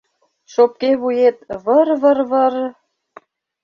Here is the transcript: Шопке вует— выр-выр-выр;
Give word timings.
Шопке 0.53 0.91
вует— 1.01 1.37
выр-выр-выр; 1.63 2.53